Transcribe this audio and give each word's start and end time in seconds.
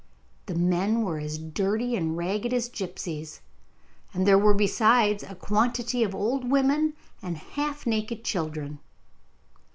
The 0.47 0.55
men 0.55 1.03
were 1.03 1.19
as 1.19 1.37
dirty 1.37 1.95
and 1.95 2.17
ragged 2.17 2.51
as 2.53 2.69
gipsies, 2.69 3.39
and 4.15 4.25
there 4.25 4.35
were 4.39 4.55
besides 4.55 5.21
a 5.21 5.35
quantity 5.35 6.01
of 6.03 6.15
old 6.15 6.49
women 6.49 6.93
and 7.21 7.37
half 7.37 7.85
naked 7.85 8.23
children. 8.23 8.79